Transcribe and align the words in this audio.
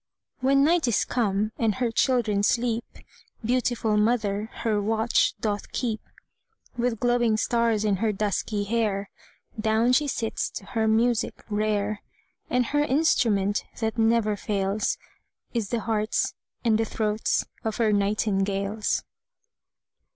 When 0.39 0.63
night 0.63 0.87
is 0.87 1.05
come, 1.05 1.51
and 1.59 1.75
her 1.75 1.91
children 1.91 2.41
sleep, 2.41 2.83
Beautiful 3.45 3.97
mother 3.97 4.49
her 4.63 4.81
watch 4.81 5.35
doth 5.41 5.71
keep; 5.71 6.01
With 6.75 6.99
glowing 6.99 7.37
stars 7.37 7.85
in 7.85 7.97
her 7.97 8.11
dusky 8.11 8.63
hair 8.63 9.11
Down 9.59 9.91
she 9.93 10.07
sits 10.07 10.49
to 10.55 10.65
her 10.65 10.87
music 10.87 11.43
rare; 11.51 12.01
And 12.49 12.65
her 12.65 12.81
instrument 12.83 13.63
that 13.79 13.99
never 13.99 14.35
fails, 14.35 14.97
Is 15.53 15.69
the 15.69 15.81
hearts 15.81 16.33
and 16.65 16.79
the 16.79 16.85
throats 16.85 17.45
of 17.63 17.75
her 17.77 17.93
nightingales. 17.93 19.03